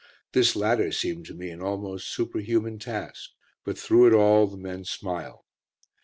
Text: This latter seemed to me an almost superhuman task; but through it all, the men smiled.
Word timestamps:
This 0.31 0.55
latter 0.55 0.91
seemed 0.91 1.27
to 1.27 1.35
me 1.35 1.51
an 1.51 1.61
almost 1.61 2.07
superhuman 2.11 2.79
task; 2.79 3.29
but 3.63 3.77
through 3.77 4.07
it 4.07 4.13
all, 4.13 4.47
the 4.47 4.57
men 4.57 4.83
smiled. 4.83 5.41